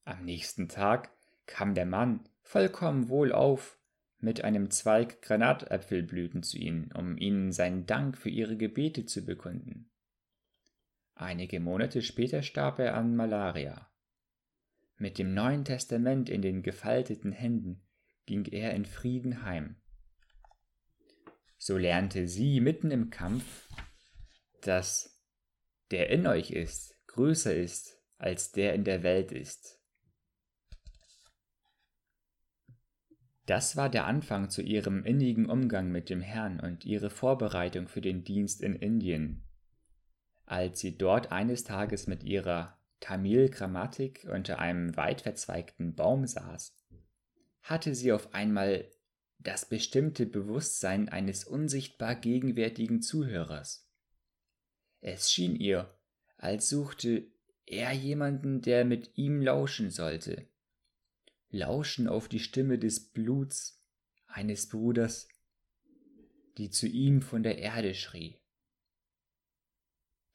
Am 0.05 0.23
nächsten 0.23 0.67
Tag 0.67 1.11
kam 1.45 1.75
der 1.75 1.85
Mann 1.85 2.27
vollkommen 2.41 3.09
wohlauf 3.09 3.77
mit 4.19 4.43
einem 4.43 4.69
Zweig 4.71 5.21
Granatäpfelblüten 5.21 6.43
zu 6.43 6.57
ihnen, 6.57 6.91
um 6.93 7.17
ihnen 7.17 7.51
seinen 7.51 7.85
Dank 7.85 8.17
für 8.17 8.29
ihre 8.29 8.55
Gebete 8.55 9.05
zu 9.05 9.25
bekunden. 9.25 9.90
Einige 11.21 11.59
Monate 11.59 12.01
später 12.01 12.41
starb 12.41 12.79
er 12.79 12.95
an 12.95 13.15
Malaria. 13.15 13.87
Mit 14.97 15.19
dem 15.19 15.35
Neuen 15.35 15.63
Testament 15.65 16.29
in 16.29 16.41
den 16.41 16.63
gefalteten 16.63 17.31
Händen 17.31 17.83
ging 18.25 18.45
er 18.45 18.73
in 18.73 18.85
Frieden 18.85 19.43
heim. 19.43 19.75
So 21.59 21.77
lernte 21.77 22.27
sie 22.27 22.59
mitten 22.59 22.89
im 22.89 23.11
Kampf, 23.11 23.69
dass 24.61 25.23
der 25.91 26.09
in 26.09 26.25
euch 26.25 26.49
ist 26.49 26.97
größer 27.05 27.55
ist 27.55 28.01
als 28.17 28.51
der 28.51 28.73
in 28.73 28.83
der 28.83 29.03
Welt 29.03 29.31
ist. 29.31 29.79
Das 33.45 33.77
war 33.77 33.89
der 33.89 34.07
Anfang 34.07 34.49
zu 34.49 34.63
ihrem 34.63 35.03
innigen 35.03 35.51
Umgang 35.51 35.91
mit 35.91 36.09
dem 36.09 36.21
Herrn 36.21 36.59
und 36.59 36.83
ihre 36.83 37.11
Vorbereitung 37.11 37.87
für 37.87 38.01
den 38.01 38.23
Dienst 38.23 38.61
in 38.61 38.75
Indien, 38.75 39.43
als 40.45 40.79
sie 40.79 40.97
dort 40.97 41.31
eines 41.31 41.63
Tages 41.63 42.07
mit 42.07 42.23
ihrer 42.23 42.77
Tamil-Grammatik 42.99 44.27
unter 44.31 44.59
einem 44.59 44.95
weit 44.95 45.21
verzweigten 45.21 45.95
Baum 45.95 46.27
saß, 46.27 46.75
hatte 47.63 47.95
sie 47.95 48.11
auf 48.11 48.33
einmal 48.33 48.85
das 49.39 49.67
bestimmte 49.67 50.25
Bewusstsein 50.25 51.09
eines 51.09 51.43
unsichtbar 51.43 52.15
gegenwärtigen 52.15 53.01
Zuhörers. 53.01 53.89
Es 54.99 55.31
schien 55.31 55.55
ihr, 55.55 55.93
als 56.37 56.69
suchte 56.69 57.27
er 57.65 57.91
jemanden, 57.91 58.61
der 58.61 58.85
mit 58.85 59.17
ihm 59.17 59.41
lauschen 59.41 59.89
sollte. 59.89 60.47
Lauschen 61.49 62.07
auf 62.07 62.27
die 62.27 62.39
Stimme 62.39 62.77
des 62.77 63.11
Bluts 63.11 63.81
eines 64.27 64.69
Bruders, 64.69 65.27
die 66.57 66.69
zu 66.69 66.87
ihm 66.87 67.21
von 67.21 67.43
der 67.43 67.57
Erde 67.57 67.95
schrie. 67.95 68.40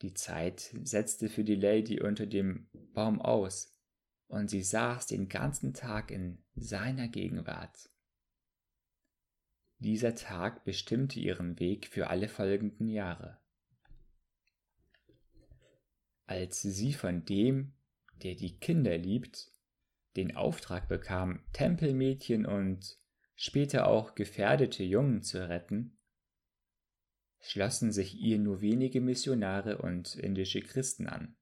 Die 0.02 0.14
Zeit 0.14 0.74
setzte 0.82 1.28
für 1.28 1.44
die 1.44 1.54
Lady 1.54 2.00
unter 2.00 2.26
dem 2.26 2.68
Baum 2.92 3.20
aus, 3.20 3.72
und 4.28 4.50
sie 4.50 4.62
saß 4.62 5.06
den 5.06 5.28
ganzen 5.28 5.72
Tag 5.72 6.10
in 6.10 6.38
seiner 6.54 7.08
Gegenwart. 7.08 7.88
Dieser 9.78 10.14
Tag 10.14 10.64
bestimmte 10.64 11.20
ihren 11.20 11.58
Weg 11.60 11.86
für 11.86 12.08
alle 12.08 12.28
folgenden 12.28 12.88
Jahre. 12.88 13.38
Als 16.26 16.62
sie 16.62 16.92
von 16.92 17.24
dem, 17.24 17.74
der 18.22 18.34
die 18.34 18.58
Kinder 18.58 18.96
liebt, 18.98 19.52
den 20.16 20.34
Auftrag 20.34 20.88
bekam, 20.88 21.44
Tempelmädchen 21.52 22.46
und 22.46 22.98
später 23.34 23.86
auch 23.86 24.14
gefährdete 24.14 24.82
Jungen 24.82 25.22
zu 25.22 25.46
retten, 25.46 25.95
schlossen 27.46 27.92
sich 27.92 28.18
ihr 28.18 28.38
nur 28.38 28.60
wenige 28.60 29.00
Missionare 29.00 29.78
und 29.78 30.16
indische 30.16 30.60
Christen 30.60 31.06
an. 31.06 31.36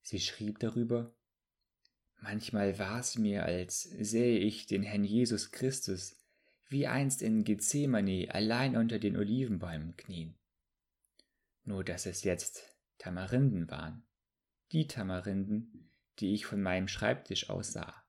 Sie 0.00 0.20
schrieb 0.20 0.58
darüber 0.58 1.14
Manchmal 2.22 2.78
war 2.78 3.00
es 3.00 3.16
mir, 3.16 3.44
als 3.44 3.82
sähe 3.82 4.38
ich 4.38 4.66
den 4.66 4.82
Herrn 4.82 5.04
Jesus 5.04 5.52
Christus 5.52 6.16
wie 6.68 6.86
einst 6.86 7.20
in 7.20 7.44
Gethsemane 7.44 8.28
allein 8.30 8.76
unter 8.76 8.98
den 8.98 9.16
Olivenbäumen 9.16 9.96
knien. 9.96 10.38
Nur 11.64 11.84
dass 11.84 12.06
es 12.06 12.24
jetzt 12.24 12.62
Tamarinden 12.98 13.70
waren, 13.70 14.06
die 14.72 14.86
Tamarinden, 14.86 15.90
die 16.20 16.34
ich 16.34 16.46
von 16.46 16.62
meinem 16.62 16.88
Schreibtisch 16.88 17.50
aus 17.50 17.72
sah. 17.72 18.02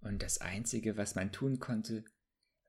Und 0.00 0.22
das 0.22 0.40
Einzige, 0.40 0.96
was 0.96 1.14
man 1.14 1.32
tun 1.32 1.58
konnte, 1.58 2.04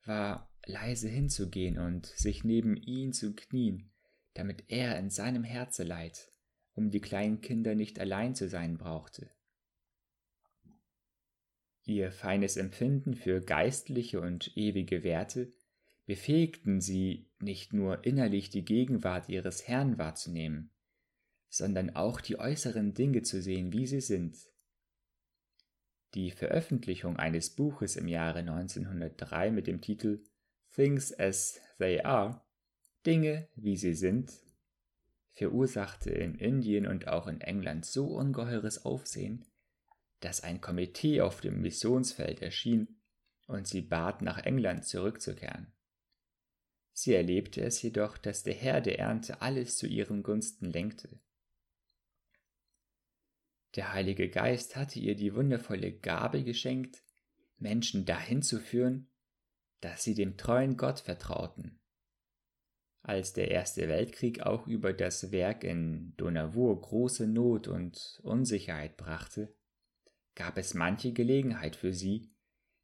war 0.08 0.52
leise 0.66 1.10
hinzugehen 1.10 1.78
und 1.78 2.06
sich 2.06 2.44
neben 2.44 2.76
ihn 2.76 3.14
zu 3.14 3.36
knien, 3.36 3.92
damit 4.34 4.66
er 4.68 4.98
in 5.00 5.10
seinem 5.10 5.44
Herzeleid 5.44 6.32
um 6.74 6.92
die 6.92 7.02
kleinen 7.02 7.42
Kinder 7.42 7.74
nicht 7.74 8.00
allein 8.00 8.36
zu 8.36 8.48
sein 8.48 8.78
brauchte. 8.78 9.32
Ihr 11.86 12.12
feines 12.12 12.56
Empfinden 12.58 13.16
für 13.16 13.42
geistliche 13.42 14.22
und 14.22 14.56
ewige 14.56 15.04
Werte 15.04 15.54
befähigten 16.06 16.82
sie 16.82 17.32
nicht 17.40 17.74
nur 17.74 18.06
innerlich 18.06 18.50
die 18.50 18.64
Gegenwart 18.64 19.30
ihres 19.30 19.68
Herrn 19.68 19.98
wahrzunehmen, 19.98 20.72
sondern 21.50 21.96
auch 21.96 22.22
die 22.22 22.38
äußeren 22.40 22.94
Dinge 22.94 23.24
zu 23.24 23.42
sehen, 23.42 23.74
wie 23.74 23.88
sie 23.88 24.02
sind. 24.02 24.38
Die 26.14 26.32
Veröffentlichung 26.32 27.18
eines 27.18 27.50
Buches 27.50 27.96
im 27.96 28.08
Jahre 28.08 28.40
1903 28.40 29.52
mit 29.52 29.68
dem 29.68 29.82
Titel 29.82 30.24
Things 30.74 31.18
as 31.18 31.60
They 31.78 32.02
Are, 32.02 32.42
Dinge 33.06 33.48
wie 33.56 33.78
sie 33.78 33.94
sind, 33.94 34.32
verursachte 35.34 36.10
in 36.10 36.36
Indien 36.36 36.88
und 36.88 37.08
auch 37.08 37.28
in 37.28 37.42
England 37.42 37.86
so 37.86 38.08
ungeheures 38.08 38.86
Aufsehen, 38.86 39.46
dass 40.20 40.42
ein 40.42 40.62
Komitee 40.62 41.22
auf 41.22 41.42
dem 41.42 41.62
Missionsfeld 41.62 42.42
erschien 42.42 43.00
und 43.46 43.68
sie 43.68 43.82
bat, 43.82 44.22
nach 44.22 44.40
England 44.40 44.86
zurückzukehren. 44.86 45.72
Sie 46.92 47.14
erlebte 47.14 47.62
es 47.62 47.82
jedoch, 47.82 48.18
dass 48.18 48.42
der 48.42 48.56
Herr 48.56 48.82
der 48.82 48.98
Ernte 48.98 49.42
alles 49.42 49.78
zu 49.78 49.86
ihren 49.86 50.24
Gunsten 50.24 50.72
lenkte. 50.72 51.20
Der 53.78 53.94
Heilige 53.94 54.28
Geist 54.28 54.76
hatte 54.76 55.00
ihr 55.00 55.16
die 55.16 55.36
wundervolle 55.36 55.92
Gabe 55.92 56.44
geschenkt, 56.44 57.04
Menschen 57.60 58.06
dahin 58.06 58.42
zu 58.42 58.60
führen, 58.60 59.08
dass 59.82 60.04
sie 60.04 60.16
dem 60.16 60.36
treuen 60.36 60.78
Gott 60.78 61.00
vertrauten. 61.00 61.80
Als 63.04 63.34
der 63.34 63.52
Erste 63.52 63.88
Weltkrieg 63.88 64.42
auch 64.42 64.66
über 64.66 64.94
das 64.94 65.32
Werk 65.32 65.64
in 65.64 66.16
Donavur 66.18 66.82
große 66.82 67.28
Not 67.28 67.68
und 67.68 68.20
Unsicherheit 68.24 68.98
brachte, 68.98 69.54
gab 70.34 70.58
es 70.58 70.74
manche 70.74 71.14
Gelegenheit 71.14 71.76
für 71.76 71.94
sie, 71.94 72.32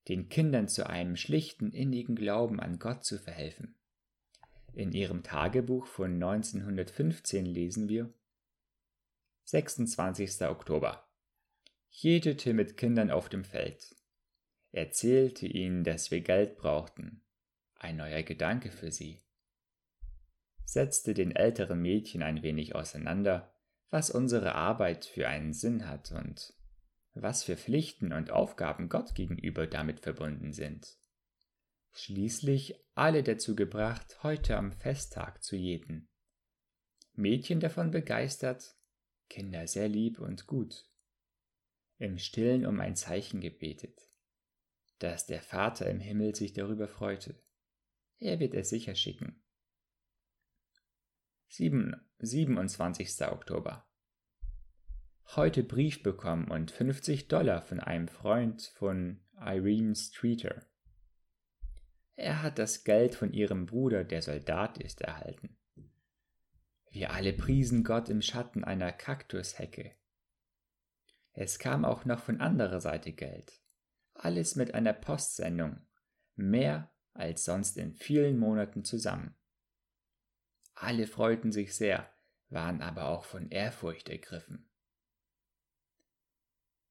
den 0.08 0.30
Kindern 0.30 0.68
zu 0.68 0.88
einem 0.88 1.16
schlichten, 1.16 1.72
innigen 1.72 2.16
Glauben 2.16 2.60
an 2.60 2.78
Gott 2.78 3.04
zu 3.04 3.18
verhelfen. 3.18 3.76
In 4.74 4.92
ihrem 4.92 5.24
Tagebuch 5.24 5.88
von 5.88 6.14
1915 6.14 7.48
lesen 7.48 7.90
wir 7.90 8.14
26. 9.46 10.42
Oktober. 10.44 11.08
Jätete 11.90 12.54
mit 12.54 12.78
Kindern 12.78 13.12
auf 13.12 13.28
dem 13.30 13.44
Feld. 13.44 13.96
Erzählte 14.72 15.46
ihnen, 15.46 15.84
dass 15.84 16.12
wir 16.12 16.22
Geld 16.22 16.58
brauchten. 16.58 17.22
Ein 17.76 17.98
neuer 17.98 18.24
Gedanke 18.24 18.72
für 18.72 18.92
sie. 18.92 19.22
Setzte 20.64 21.14
den 21.14 21.36
älteren 21.36 21.82
Mädchen 21.82 22.24
ein 22.24 22.42
wenig 22.42 22.74
auseinander, 22.74 23.54
was 23.90 24.10
unsere 24.10 24.56
Arbeit 24.56 25.06
für 25.06 25.28
einen 25.28 25.54
Sinn 25.54 25.88
hat 25.88 26.14
und 26.14 26.54
was 27.14 27.44
für 27.44 27.58
Pflichten 27.58 28.14
und 28.14 28.32
Aufgaben 28.32 28.90
Gott 28.90 29.14
gegenüber 29.14 29.68
damit 29.68 30.00
verbunden 30.00 30.54
sind. 30.54 30.98
Schließlich 31.92 32.76
alle 32.96 33.22
dazu 33.22 33.56
gebracht, 33.56 34.24
heute 34.24 34.58
am 34.58 34.72
Festtag 34.72 35.44
zu 35.44 35.56
jäten. 35.56 36.08
Mädchen 37.14 37.60
davon 37.60 37.92
begeistert, 37.92 38.76
Kinder 39.34 39.66
sehr 39.66 39.90
lieb 39.90 40.20
und 40.20 40.46
gut. 40.46 40.86
Im 41.98 42.20
stillen 42.20 42.68
um 42.68 42.80
ein 42.80 42.96
Zeichen 42.96 43.42
gebetet, 43.42 44.00
dass 45.00 45.26
der 45.26 45.42
Vater 45.42 45.90
im 45.90 46.00
Himmel 46.00 46.36
sich 46.36 46.54
darüber 46.54 46.88
freute. 46.88 47.42
Er 48.20 48.40
wird 48.40 48.54
es 48.54 48.70
sicher 48.70 48.94
schicken. 48.94 49.42
7, 51.48 51.96
27. 52.20 53.24
Oktober 53.32 53.88
heute 55.36 55.64
Brief 55.64 56.04
bekommen 56.04 56.52
und 56.52 56.70
50 56.70 57.28
Dollar 57.28 57.64
von 57.64 57.80
einem 57.80 58.08
Freund 58.08 58.62
von 58.76 59.20
Irene 59.36 59.96
Streeter. 59.96 60.64
Er 62.16 62.44
hat 62.44 62.60
das 62.60 62.84
Geld 62.84 63.16
von 63.16 63.34
ihrem 63.34 63.66
Bruder, 63.66 64.04
der 64.04 64.22
Soldat 64.22 64.78
ist, 64.78 65.02
erhalten. 65.02 65.58
Wir 66.94 67.12
alle 67.12 67.34
priesen 67.34 67.84
Gott 67.84 68.08
im 68.10 68.22
Schatten 68.22 68.64
einer 68.64 68.92
Kaktushecke. 68.92 69.96
Es 71.32 71.58
kam 71.58 71.86
auch 71.86 72.06
noch 72.06 72.22
von 72.22 72.40
anderer 72.40 72.80
Seite 72.80 73.14
Geld. 73.14 73.60
Alles 74.14 74.56
mit 74.56 74.76
einer 74.76 74.94
Postsendung. 74.94 75.82
Mehr 76.36 76.94
als 77.14 77.46
sonst 77.46 77.78
in 77.78 77.96
vielen 77.96 78.38
Monaten 78.38 78.86
zusammen. 78.86 79.36
Alle 80.76 81.08
freuten 81.08 81.52
sich 81.52 81.74
sehr, 81.74 82.14
waren 82.50 82.84
aber 82.84 83.08
auch 83.10 83.26
von 83.26 83.50
Ehrfurcht 83.50 84.08
ergriffen. 84.10 84.70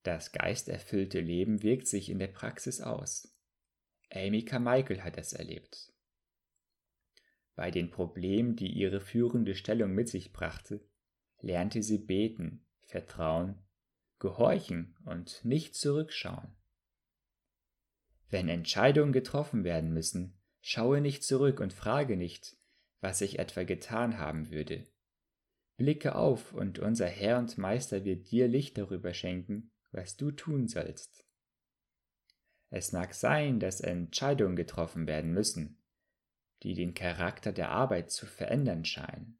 Das 0.03 0.33
geisterfüllte 0.33 1.21
Leben 1.21 1.63
wirkt 1.63 1.87
sich 1.87 2.11
in 2.11 2.19
der 2.19 2.27
Praxis 2.27 2.81
aus. 2.81 3.33
Amy 4.11 4.45
Carmichael 4.45 5.05
hat 5.05 5.17
es 5.17 5.33
erlebt. 5.33 5.93
Bei 7.55 7.71
den 7.71 7.91
Problemen, 7.91 8.57
die 8.57 8.73
ihre 8.73 9.01
führende 9.01 9.55
Stellung 9.55 9.93
mit 9.93 10.09
sich 10.09 10.33
brachte, 10.33 10.81
lernte 11.41 11.83
sie 11.83 11.99
beten, 11.99 12.65
vertrauen, 12.81 13.59
gehorchen 14.19 14.97
und 15.05 15.45
nicht 15.45 15.75
zurückschauen. 15.75 16.55
Wenn 18.31 18.49
Entscheidungen 18.49 19.13
getroffen 19.13 19.65
werden 19.65 19.93
müssen, 19.93 20.41
schaue 20.61 21.01
nicht 21.01 21.25
zurück 21.25 21.61
und 21.61 21.73
frage 21.73 22.17
nicht, 22.17 22.57
was 23.01 23.21
ich 23.21 23.39
etwa 23.39 23.65
getan 23.65 24.19
haben 24.19 24.51
würde. 24.51 24.87
Blicke 25.77 26.15
auf, 26.15 26.55
und 26.55 26.79
unser 26.79 27.09
Herr 27.09 27.39
und 27.39 27.59
Meister 27.59 28.05
wird 28.05 28.31
dir 28.31 28.49
Licht 28.49 28.79
darüber 28.79 29.13
schenken, 29.13 29.73
was 29.91 30.17
du 30.17 30.31
tun 30.31 30.69
sollst. 30.69 31.27
Es 32.71 32.93
mag 32.93 33.13
sein, 33.13 33.61
dass 33.61 33.81
Entscheidungen 33.81 34.57
getroffen 34.57 35.07
werden 35.07 35.35
müssen, 35.35 35.82
die 36.63 36.75
den 36.75 36.95
Charakter 36.95 37.53
der 37.53 37.71
Arbeit 37.71 38.11
zu 38.11 38.27
verändern 38.27 38.85
scheinen. 38.85 39.39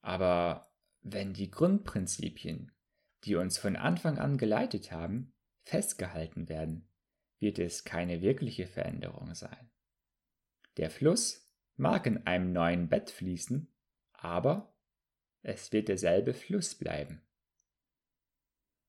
Aber 0.00 0.72
wenn 1.02 1.32
die 1.32 1.50
Grundprinzipien, 1.50 2.72
die 3.24 3.36
uns 3.36 3.58
von 3.58 3.76
Anfang 3.76 4.18
an 4.18 4.38
geleitet 4.38 4.92
haben, 4.92 5.34
festgehalten 5.64 6.48
werden, 6.48 6.88
wird 7.38 7.58
es 7.58 7.84
keine 7.84 8.22
wirkliche 8.22 8.66
Veränderung 8.66 9.34
sein. 9.34 9.70
Der 10.76 10.90
Fluss 10.90 11.50
mag 11.76 12.06
in 12.06 12.26
einem 12.26 12.52
neuen 12.52 12.88
Bett 12.88 13.10
fließen, 13.10 13.74
aber 14.12 14.74
es 15.42 15.72
wird 15.72 15.88
derselbe 15.88 16.34
Fluss 16.34 16.74
bleiben 16.74 17.26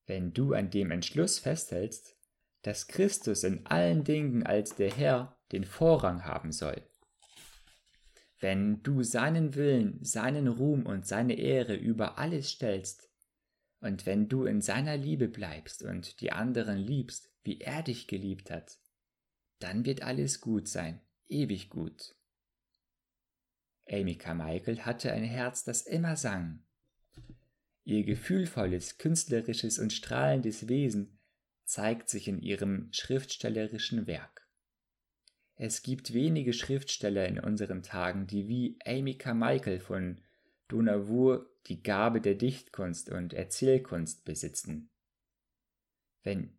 wenn 0.07 0.33
du 0.33 0.53
an 0.53 0.71
dem 0.71 0.89
Entschluss 0.89 1.37
festhältst, 1.37 2.17
dass 2.63 2.87
Christus 2.87 3.43
in 3.43 3.65
allen 3.67 4.03
Dingen 4.03 4.43
als 4.43 4.75
der 4.75 4.91
Herr 4.91 5.36
den 5.51 5.63
Vorrang 5.63 6.25
haben 6.25 6.51
soll. 6.51 6.81
Wenn 8.39 8.83
du 8.83 9.03
seinen 9.03 9.55
Willen, 9.55 10.03
seinen 10.03 10.47
Ruhm 10.47 10.85
und 10.85 11.07
seine 11.07 11.35
Ehre 11.35 11.75
über 11.75 12.17
alles 12.17 12.51
stellst, 12.51 13.09
und 13.79 14.05
wenn 14.05 14.27
du 14.27 14.45
in 14.45 14.61
seiner 14.61 14.97
Liebe 14.97 15.27
bleibst 15.27 15.83
und 15.83 16.19
die 16.21 16.31
anderen 16.31 16.77
liebst, 16.77 17.31
wie 17.43 17.61
er 17.61 17.83
dich 17.83 18.07
geliebt 18.07 18.49
hat, 18.49 18.77
dann 19.59 19.85
wird 19.85 20.01
alles 20.01 20.41
gut 20.41 20.67
sein, 20.67 21.01
ewig 21.27 21.69
gut. 21.69 22.15
Amy 23.89 24.17
Carmichael 24.17 24.81
hatte 24.81 25.11
ein 25.11 25.23
Herz, 25.23 25.63
das 25.63 25.83
immer 25.83 26.15
sang, 26.15 26.67
Ihr 27.87 28.03
gefühlvolles, 28.03 28.97
künstlerisches 28.97 29.79
und 29.79 29.93
strahlendes 29.93 30.67
Wesen 30.67 31.21
zeigt 31.63 32.09
sich 32.09 32.27
in 32.27 32.41
ihrem 32.41 32.89
schriftstellerischen 32.91 34.07
Werk. 34.07 34.45
Es 35.59 35.81
gibt 35.81 36.13
wenige 36.13 36.53
Schriftsteller 36.53 37.27
in 37.27 37.39
unseren 37.39 37.81
Tagen, 37.81 38.27
die 38.27 38.47
wie 38.47 38.77
Amy 38.85 39.17
Carmichael 39.17 39.79
von 39.79 40.21
Donavour 40.67 41.49
die 41.65 41.81
Gabe 41.81 42.21
der 42.21 42.35
Dichtkunst 42.35 43.09
und 43.09 43.33
Erzählkunst 43.33 44.23
besitzen. 44.23 44.91
Wenn 46.23 46.57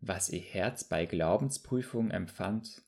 was 0.00 0.28
ihr 0.28 0.40
Herz 0.40 0.84
bei 0.84 1.06
Glaubensprüfungen 1.06 2.12
empfand 2.12 2.82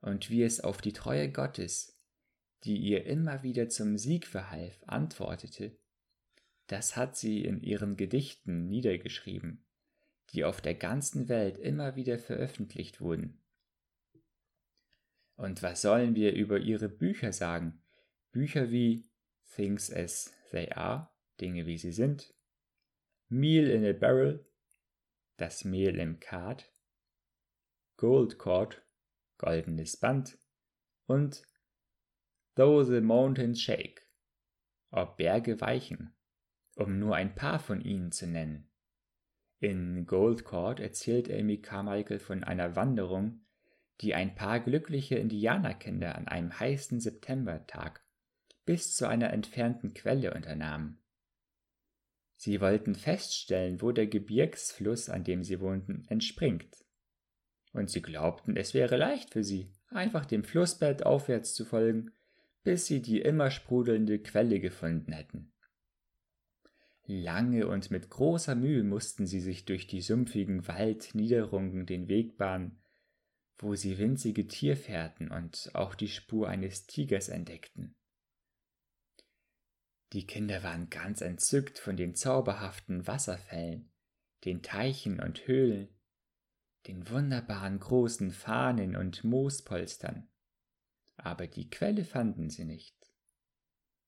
und 0.00 0.30
wie 0.30 0.42
es 0.42 0.62
auf 0.62 0.80
die 0.80 0.94
Treue 0.94 1.30
Gottes, 1.30 2.00
die 2.64 2.78
ihr 2.78 3.04
immer 3.04 3.42
wieder 3.42 3.68
zum 3.68 3.98
Sieg 3.98 4.26
verhalf, 4.26 4.82
antwortete, 4.86 5.76
das 6.68 6.96
hat 6.96 7.18
sie 7.18 7.44
in 7.44 7.60
ihren 7.60 7.98
Gedichten 7.98 8.66
niedergeschrieben, 8.66 9.66
die 10.32 10.44
auf 10.44 10.62
der 10.62 10.74
ganzen 10.74 11.28
Welt 11.28 11.58
immer 11.58 11.96
wieder 11.96 12.18
veröffentlicht 12.18 13.02
wurden. 13.02 13.43
Und 15.36 15.62
was 15.62 15.82
sollen 15.82 16.14
wir 16.14 16.34
über 16.34 16.58
ihre 16.58 16.88
Bücher 16.88 17.32
sagen? 17.32 17.82
Bücher 18.32 18.70
wie 18.70 19.08
Things 19.54 19.92
as 19.92 20.32
They 20.50 20.70
Are, 20.72 21.10
Dinge 21.40 21.66
wie 21.66 21.78
sie 21.78 21.92
sind, 21.92 22.32
Meal 23.28 23.68
in 23.68 23.84
a 23.84 23.92
Barrel, 23.92 24.46
das 25.36 25.64
Mehl 25.64 25.98
im 25.98 26.20
Kart, 26.20 26.70
Gold 27.96 28.38
Cord, 28.38 28.82
goldenes 29.38 29.96
Band 29.96 30.38
und 31.06 31.42
Though 32.54 32.84
the 32.84 33.00
Mountains 33.00 33.60
Shake, 33.60 34.08
ob 34.90 35.16
Berge 35.16 35.60
weichen, 35.60 36.14
um 36.76 36.98
nur 37.00 37.16
ein 37.16 37.34
paar 37.34 37.58
von 37.58 37.80
ihnen 37.80 38.12
zu 38.12 38.28
nennen. 38.28 38.70
In 39.58 40.06
Gold 40.06 40.44
Court 40.44 40.78
erzählt 40.78 41.30
Amy 41.30 41.60
Carmichael 41.60 42.18
von 42.18 42.44
einer 42.44 42.76
Wanderung, 42.76 43.43
die 44.00 44.14
ein 44.14 44.34
paar 44.34 44.60
glückliche 44.60 45.16
Indianerkinder 45.16 46.16
an 46.16 46.28
einem 46.28 46.58
heißen 46.58 47.00
Septembertag 47.00 48.02
bis 48.64 48.94
zu 48.96 49.06
einer 49.06 49.32
entfernten 49.32 49.94
Quelle 49.94 50.34
unternahmen. 50.34 50.98
Sie 52.36 52.60
wollten 52.60 52.94
feststellen, 52.94 53.80
wo 53.80 53.92
der 53.92 54.06
Gebirgsfluss, 54.06 55.08
an 55.08 55.24
dem 55.24 55.44
sie 55.44 55.60
wohnten, 55.60 56.04
entspringt. 56.08 56.84
Und 57.72 57.90
sie 57.90 58.02
glaubten, 58.02 58.56
es 58.56 58.74
wäre 58.74 58.96
leicht 58.96 59.32
für 59.32 59.44
sie, 59.44 59.72
einfach 59.88 60.26
dem 60.26 60.44
Flussbett 60.44 61.04
aufwärts 61.04 61.54
zu 61.54 61.64
folgen, 61.64 62.10
bis 62.62 62.86
sie 62.86 63.02
die 63.02 63.20
immer 63.20 63.50
sprudelnde 63.50 64.18
Quelle 64.18 64.60
gefunden 64.60 65.12
hätten. 65.12 65.52
Lange 67.06 67.66
und 67.66 67.90
mit 67.90 68.08
großer 68.08 68.54
Mühe 68.54 68.82
mussten 68.82 69.26
sie 69.26 69.40
sich 69.40 69.66
durch 69.66 69.86
die 69.86 70.00
sumpfigen 70.00 70.66
Waldniederungen 70.66 71.84
den 71.84 72.08
Weg 72.08 72.38
bahnen, 72.38 72.80
wo 73.58 73.74
sie 73.74 73.98
winzige 73.98 74.46
Tierfährten 74.46 75.30
und 75.30 75.70
auch 75.74 75.94
die 75.94 76.08
Spur 76.08 76.48
eines 76.48 76.86
Tigers 76.86 77.28
entdeckten. 77.28 77.96
Die 80.12 80.26
Kinder 80.26 80.62
waren 80.62 80.90
ganz 80.90 81.20
entzückt 81.20 81.78
von 81.78 81.96
den 81.96 82.14
zauberhaften 82.14 83.06
Wasserfällen, 83.06 83.92
den 84.44 84.62
Teichen 84.62 85.20
und 85.20 85.46
Höhlen, 85.46 85.88
den 86.86 87.08
wunderbaren 87.08 87.80
großen 87.80 88.30
Fahnen 88.30 88.94
und 88.94 89.24
Moospolstern. 89.24 90.28
Aber 91.16 91.46
die 91.46 91.70
Quelle 91.70 92.04
fanden 92.04 92.50
sie 92.50 92.64
nicht. 92.64 92.94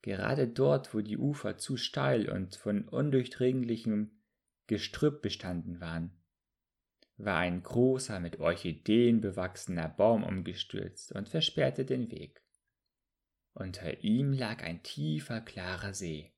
Gerade 0.03 0.47
dort, 0.47 0.95
wo 0.95 1.01
die 1.01 1.19
Ufer 1.19 1.59
zu 1.59 1.77
steil 1.77 2.29
und 2.29 2.55
von 2.55 2.89
undurchdringlichem 2.89 4.23
Gestrüpp 4.69 5.23
bestanden 5.23 5.81
waren, 5.81 6.17
war 7.17 7.39
ein 7.39 7.63
großer 7.63 8.21
mit 8.21 8.41
Orchideen 8.41 9.21
bewachsener 9.21 9.89
Baum 9.89 10.23
umgestürzt 10.25 11.13
und 11.13 11.29
versperrte 11.29 11.85
den 11.85 12.11
Weg. 12.11 12.43
Unter 13.55 14.05
ihm 14.05 14.33
lag 14.33 14.63
ein 14.63 14.83
tiefer, 14.83 15.41
klarer 15.41 15.95
See. 15.95 16.35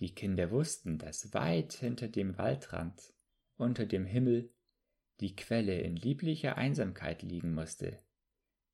Die 0.00 0.14
Kinder 0.14 0.50
wussten, 0.50 0.98
dass 0.98 1.34
weit 1.34 1.72
hinter 1.72 2.08
dem 2.08 2.38
Waldrand, 2.38 3.12
unter 3.56 3.86
dem 3.86 4.06
Himmel, 4.06 4.52
die 5.20 5.34
Quelle 5.34 5.80
in 5.80 5.96
lieblicher 5.96 6.56
Einsamkeit 6.56 7.22
liegen 7.22 7.54
musste, 7.54 7.98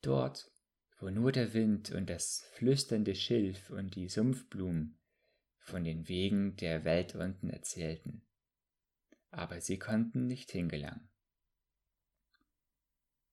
dort, 0.02 0.50
wo 0.98 1.10
nur 1.10 1.32
der 1.32 1.54
Wind 1.54 1.90
und 1.92 2.08
das 2.08 2.46
flüsternde 2.52 3.14
Schilf 3.14 3.70
und 3.70 3.94
die 3.94 4.08
Sumpfblumen 4.08 4.98
von 5.58 5.84
den 5.84 6.08
Wegen 6.08 6.56
der 6.56 6.84
Welt 6.84 7.14
unten 7.14 7.50
erzählten. 7.50 8.26
Aber 9.30 9.60
sie 9.60 9.78
konnten 9.78 10.26
nicht 10.26 10.50
hingelangen. 10.50 11.08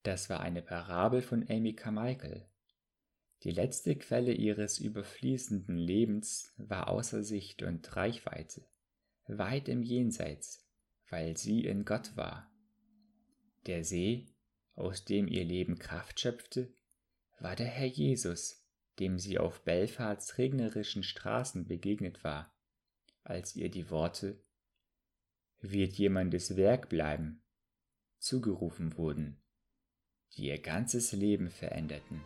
Das 0.03 0.29
war 0.29 0.39
eine 0.39 0.61
Parabel 0.61 1.21
von 1.21 1.45
Amy 1.49 1.73
Carmichael. 1.73 2.47
Die 3.43 3.51
letzte 3.51 3.95
Quelle 3.95 4.33
ihres 4.33 4.79
überfließenden 4.79 5.77
Lebens 5.77 6.53
war 6.57 6.87
außer 6.87 7.23
Sicht 7.23 7.61
und 7.61 7.95
Reichweite, 7.95 8.65
weit 9.27 9.67
im 9.67 9.83
Jenseits, 9.83 10.65
weil 11.09 11.37
sie 11.37 11.65
in 11.65 11.85
Gott 11.85 12.15
war. 12.15 12.49
Der 13.65 13.83
See, 13.83 14.27
aus 14.75 15.03
dem 15.03 15.27
ihr 15.27 15.43
Leben 15.43 15.77
Kraft 15.77 16.19
schöpfte, 16.19 16.73
war 17.39 17.55
der 17.55 17.67
Herr 17.67 17.87
Jesus, 17.87 18.65
dem 18.99 19.19
sie 19.19 19.37
auf 19.37 19.63
Belfads 19.63 20.37
regnerischen 20.37 21.03
Straßen 21.03 21.67
begegnet 21.67 22.23
war, 22.23 22.55
als 23.23 23.55
ihr 23.55 23.69
die 23.69 23.89
Worte 23.89 24.41
Wird 25.61 25.93
jemandes 25.93 26.55
Werk 26.55 26.89
bleiben 26.89 27.41
zugerufen 28.19 28.97
wurden, 28.97 29.41
die 30.33 30.47
ihr 30.47 30.59
ganzes 30.59 31.11
Leben 31.11 31.49
veränderten. 31.49 32.21